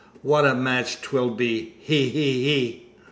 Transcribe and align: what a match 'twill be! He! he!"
what 0.23 0.47
a 0.47 0.55
match 0.55 0.99
'twill 0.99 1.29
be! 1.29 1.73
He! 1.79 2.09
he!" 2.09 2.87